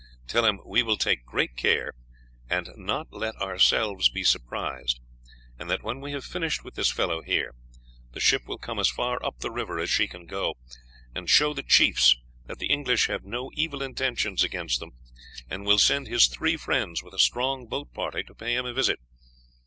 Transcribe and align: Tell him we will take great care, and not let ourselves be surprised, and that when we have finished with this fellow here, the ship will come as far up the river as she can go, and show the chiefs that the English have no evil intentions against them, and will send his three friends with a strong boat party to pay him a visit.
Tell 0.25 0.45
him 0.45 0.61
we 0.65 0.81
will 0.81 0.97
take 0.97 1.27
great 1.27 1.55
care, 1.55 1.93
and 2.49 2.71
not 2.75 3.13
let 3.13 3.35
ourselves 3.35 4.09
be 4.09 4.23
surprised, 4.23 4.99
and 5.59 5.69
that 5.69 5.83
when 5.83 6.01
we 6.01 6.11
have 6.13 6.25
finished 6.25 6.63
with 6.63 6.73
this 6.73 6.89
fellow 6.89 7.21
here, 7.21 7.53
the 8.13 8.19
ship 8.19 8.47
will 8.47 8.57
come 8.57 8.79
as 8.79 8.89
far 8.89 9.23
up 9.23 9.41
the 9.41 9.51
river 9.51 9.77
as 9.77 9.91
she 9.91 10.07
can 10.07 10.25
go, 10.25 10.55
and 11.13 11.29
show 11.29 11.53
the 11.53 11.61
chiefs 11.61 12.15
that 12.47 12.57
the 12.57 12.71
English 12.73 13.05
have 13.09 13.25
no 13.25 13.51
evil 13.53 13.83
intentions 13.83 14.43
against 14.43 14.79
them, 14.79 14.93
and 15.51 15.67
will 15.67 15.77
send 15.77 16.07
his 16.07 16.25
three 16.25 16.57
friends 16.57 17.03
with 17.03 17.13
a 17.13 17.19
strong 17.19 17.67
boat 17.67 17.93
party 17.93 18.23
to 18.23 18.33
pay 18.33 18.55
him 18.55 18.65
a 18.65 18.73
visit. 18.73 18.97